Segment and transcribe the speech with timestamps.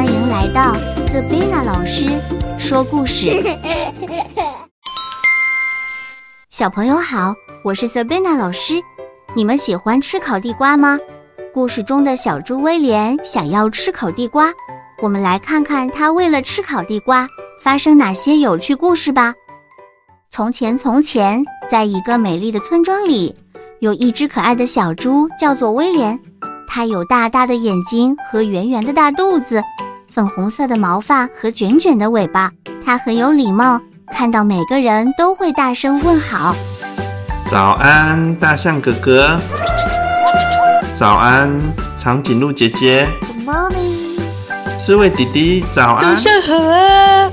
[0.00, 0.72] 欢迎来到
[1.06, 2.18] Sabina 老师
[2.58, 3.30] 说故事。
[6.48, 8.80] 小朋友好，我是 Sabina 老师。
[9.36, 10.98] 你们喜欢吃烤地瓜吗？
[11.52, 14.50] 故事中的小猪威廉想要吃烤地瓜，
[15.02, 17.28] 我们来看看他为了吃烤地瓜
[17.62, 19.34] 发生哪些有趣故事吧。
[20.30, 23.36] 从前，从前，在一个美丽的村庄里，
[23.80, 26.18] 有一只可爱的小猪，叫做威廉。
[26.66, 29.62] 它有大大的眼睛和圆圆的大肚子，
[30.10, 32.50] 粉红色的毛发和卷卷的尾巴。
[32.84, 33.80] 它很有礼貌，
[34.12, 36.54] 看到每个人都会大声问好。
[37.50, 39.40] 早安，大象哥哥。
[40.94, 41.48] 早安，
[41.96, 43.08] 长颈鹿姐姐。
[43.20, 44.18] Good morning，
[44.76, 45.64] 刺猬弟弟。
[45.72, 46.16] 早安。
[46.16, 47.32] 早上好啊！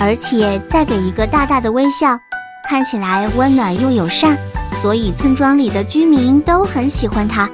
[0.00, 2.18] 而且再给一个大大的微笑，
[2.68, 4.36] 看起来温暖又友善，
[4.80, 7.48] 所以村庄里的居民都很喜欢它。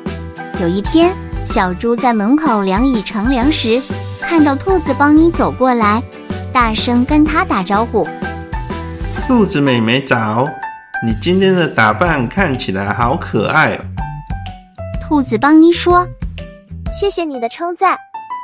[0.61, 1.13] 有一天，
[1.45, 3.83] 小猪在门口凉椅乘凉时，
[4.29, 6.03] 看到兔子邦尼走过来，
[6.53, 8.07] 大声跟他打招呼
[9.27, 10.47] ：“兔子妹妹早，
[11.05, 13.81] 你今天的打扮看起来好可爱哦。”
[15.01, 16.07] 兔子邦尼说
[16.93, 17.97] ：“谢谢你的称赞，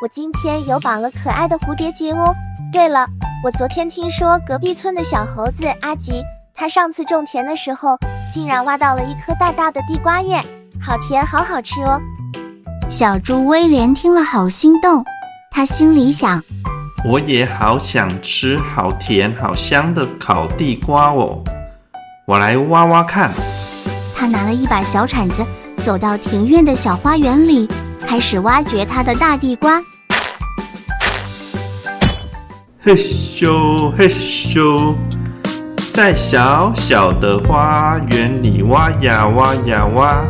[0.03, 2.33] 我今天有绑了可爱的蝴蝶结哦。
[2.73, 3.07] 对了，
[3.45, 6.23] 我昨天听说隔壁村的小猴子阿吉，
[6.55, 7.99] 他上次种田的时候，
[8.33, 10.41] 竟然挖到了一颗大大的地瓜叶。”
[10.81, 12.01] 好甜，好好吃哦！
[12.89, 15.05] 小猪威廉听了好心动，
[15.55, 16.43] 他心里想：
[17.05, 21.45] 我也好想吃好甜、好香的烤地瓜哦！
[22.27, 23.31] 我来挖挖看。
[24.15, 25.45] 他拿了一把小铲子，
[25.85, 27.69] 走到庭院的小花园里，
[28.07, 29.79] 开始挖掘他的大地瓜。
[32.81, 34.97] 嘿咻嘿咻，
[35.93, 40.25] 在小小的花园里挖呀挖呀挖。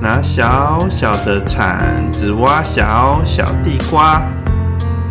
[0.00, 4.22] 拿小小的铲子挖小小地瓜，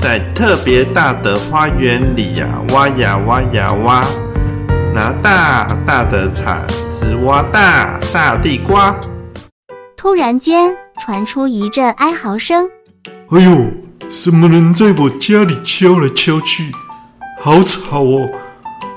[0.04, 4.06] 在特别大的花园里呀挖呀挖呀挖，
[4.94, 8.94] 拿大大的铲子挖大大地瓜。
[9.96, 12.70] 突然间传出一阵哀嚎声
[13.32, 13.72] ：“哎呦，
[14.12, 16.70] 什么人在我家里敲来敲去，
[17.42, 18.30] 好吵哦，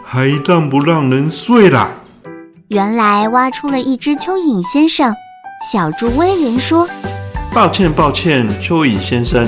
[0.05, 1.89] 还让不让人睡啦？”
[2.67, 5.15] 原来挖出了一只蚯蚓先生。
[5.73, 6.89] 小猪威廉说
[7.55, 9.47] ：“抱歉，抱歉，蚯蚓先生，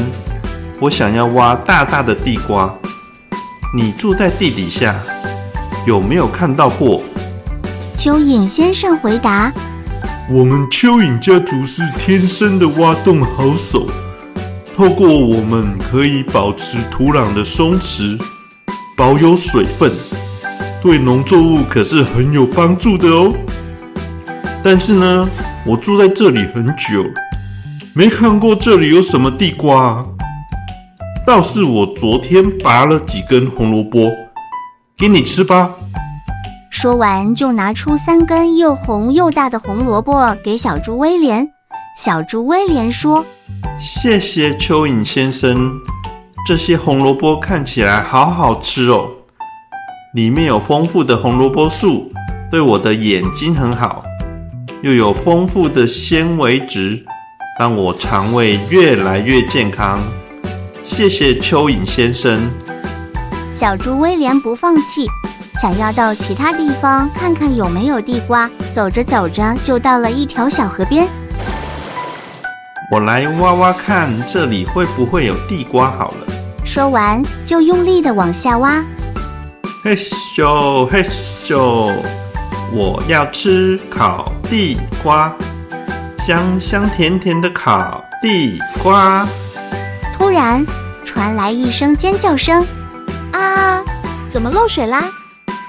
[0.81, 2.73] 我想要挖大大的地瓜。
[3.75, 4.95] 你住在地底下，
[5.87, 7.03] 有没有看到过？”
[7.97, 9.53] 蚯蚓先生回答
[10.31, 13.87] ：“我们蚯蚓家族是天生的挖洞好手，
[14.75, 18.19] 透过我们可以保持土壤的松弛，
[18.97, 19.93] 保有水分，
[20.81, 23.35] 对农作物可是很有帮助的哦。
[24.63, 25.29] 但是呢？”
[25.67, 27.05] 我住在这里很久，
[27.93, 30.03] 没看过这里有什么地瓜。
[31.29, 34.11] 倒是我昨天拔了几根红萝卜，
[34.97, 35.71] 给你吃吧。
[36.71, 41.47] 说完，就拿出三根又红又大的红萝卜给小猪威廉。
[41.99, 43.23] 小猪威廉说
[43.79, 45.71] ：“谢谢蚯蚓先生，
[46.47, 49.07] 这些红萝卜看起来好好吃哦，
[50.15, 52.11] 里面有丰富的红萝卜素，
[52.51, 54.03] 对我的眼睛很好。”
[54.81, 57.05] 又有丰富的纤维质，
[57.61, 60.03] 让我肠胃越来越健康。
[60.89, 62.41] 谢谢蚯蚓先生。
[63.53, 65.07] 小猪威廉不放弃，
[65.61, 68.51] 想要到其他地方看看有没有地瓜。
[68.75, 71.07] 走着走着，就到了一条小河边。
[72.91, 75.91] 我来挖挖看，这里会不会有地瓜？
[75.91, 76.27] 好了，
[76.65, 78.85] 说完就用力的往下挖。
[79.85, 81.05] 嘿咻嘿
[81.45, 81.93] 咻。
[82.73, 85.33] 我要吃烤地瓜，
[86.19, 89.27] 香香甜甜的烤地瓜。
[90.19, 90.67] 突然
[91.05, 92.67] 传来一声尖叫声
[93.33, 93.81] ：“啊！
[94.29, 95.05] 怎么漏水啦？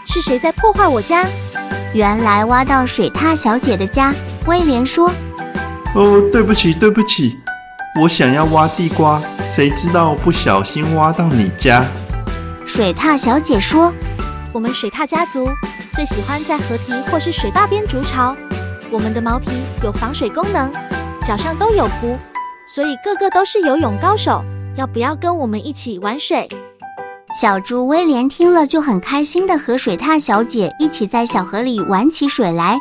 [0.07, 1.23] 是谁在破坏我家？”
[1.93, 4.13] 原来挖到水獭小姐的家。
[4.47, 5.11] 威廉说
[5.93, 7.37] ：“哦，对不起，对不起，
[8.01, 9.21] 我想要挖地瓜，
[9.51, 11.85] 谁知道不小心挖到你家。”
[12.65, 13.93] 水獭小姐说
[14.51, 15.47] ：“我们水獭家族。”
[15.93, 18.35] 最喜欢在河堤或是水坝边筑巢。
[18.89, 20.71] 我们的毛皮有防水功能，
[21.23, 22.17] 脚上都有蹼，
[22.71, 24.43] 所以个个都是游泳高手。
[24.75, 26.47] 要不要跟我们一起玩水？
[27.33, 32.77] 小猪威廉听了就很开心的和水獭小姐一起在小河里玩起水来。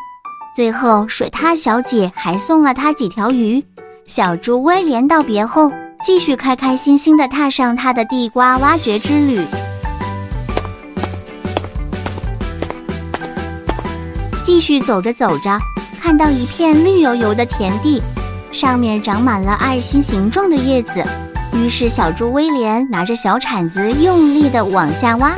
[0.55, 3.65] 最后，水獭小姐还送了他几条鱼。
[4.07, 9.41] 小猪威廉道别后，继续开开心心的踏上他的地瓜挖掘之旅。
[14.43, 15.59] 继续走着走着，
[16.01, 18.03] 看到一片绿油油的田地，
[18.51, 21.05] 上面长满了爱心形状的叶子。
[21.53, 25.35] 于是小猪威廉拿着小铲子用力地往下挖。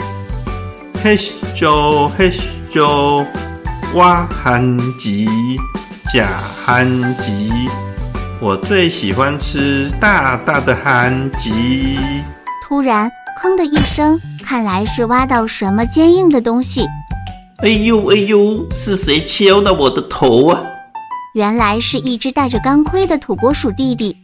[1.02, 2.30] 嘿咻嘿
[2.70, 3.24] 咻，
[3.94, 5.26] 挖憨吉，
[6.12, 6.28] 假
[6.64, 7.50] 憨吉，
[8.40, 11.98] 我最喜欢吃大大的憨吉。
[12.68, 13.10] 突然，
[13.42, 16.86] 吭的一声，看来是挖到什么坚硬的东西。
[17.58, 20.60] 哎呦哎呦，是谁敲到我的头啊？
[21.32, 24.16] 原来是一只戴着钢盔的土拨鼠弟弟，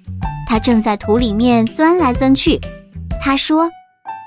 [0.45, 2.61] 他正在土里面钻来钻去。
[3.21, 3.71] 他说：“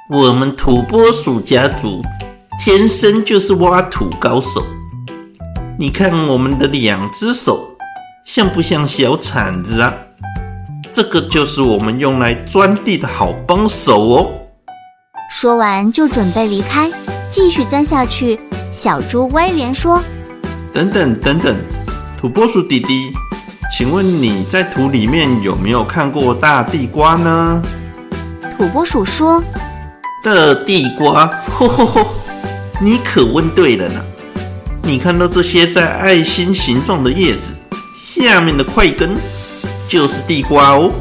[0.09, 2.01] 我们土拨鼠家族
[2.57, 4.63] 天生就是挖土高手。
[5.77, 7.69] 你看我们的两只手，
[8.23, 9.93] 像不像小铲子啊？
[10.93, 14.31] 这个就是我们用来钻地的好帮手哦。”
[15.29, 16.89] 说完就准备离开，
[17.29, 18.39] 继续钻下去。
[18.71, 20.01] 小猪威廉说
[20.71, 21.55] ：“等等等等，
[22.19, 23.13] 土拨鼠弟弟，
[23.71, 27.63] 请问你在土里面有没有看过大地瓜呢？”
[28.57, 29.41] 土拨鼠说
[30.21, 30.31] ：“大
[30.65, 32.07] 地瓜，吼吼吼，
[32.81, 34.01] 你可问对了呢。
[34.81, 37.53] 你看到这些在爱心形状的叶子
[37.97, 39.15] 下面的块根，
[39.87, 40.91] 就是地瓜哦。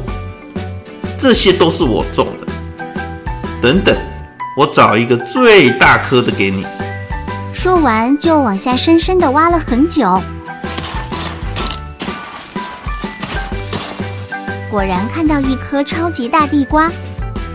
[1.17, 2.47] 这些都是我种的。
[3.61, 3.93] 等等，
[4.55, 6.65] 我找一个最大颗的给你。”
[7.51, 10.21] 说完，就往下深深的挖了很久，
[14.69, 16.91] 果然看到一颗超级大地瓜，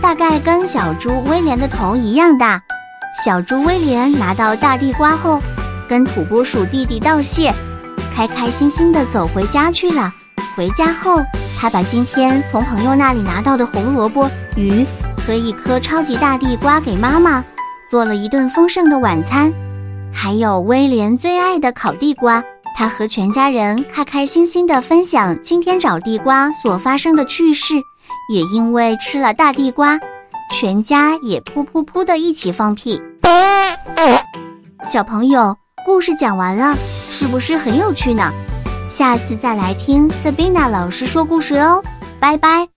[0.01, 2.61] 大概跟小猪威廉的头一样大。
[3.23, 5.41] 小猪威廉拿到大地瓜后，
[5.87, 7.53] 跟土拨鼠弟弟道谢，
[8.13, 10.11] 开开心心的走回家去了。
[10.57, 11.23] 回家后，
[11.57, 14.85] 他把今天从朋友那里拿到的红萝卜、鱼
[15.25, 17.41] 和一颗超级大地瓜给妈妈，
[17.89, 19.53] 做了一顿丰盛的晚餐。
[20.11, 22.43] 还有威廉最爱的烤地瓜，
[22.75, 27.75] 他和全家人开开心心地分享今天找地瓜所发生的趣事。
[28.29, 29.99] 也因为吃了大地瓜，
[30.51, 33.01] 全家也噗噗噗的一起放屁。
[34.87, 35.55] 小朋友，
[35.85, 36.75] 故事讲完了，
[37.09, 38.31] 是不是很有趣呢？
[38.89, 41.83] 下次再来听 Sabina 老师说故事哦，
[42.19, 42.67] 拜拜。